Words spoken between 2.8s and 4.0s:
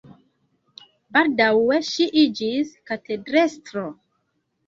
katedrestro.